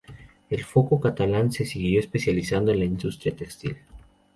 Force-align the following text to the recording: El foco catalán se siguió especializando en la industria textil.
El 0.49 0.63
foco 0.63 0.99
catalán 0.99 1.51
se 1.51 1.63
siguió 1.63 1.99
especializando 1.99 2.71
en 2.71 2.79
la 2.79 2.85
industria 2.85 3.35
textil. 3.35 3.77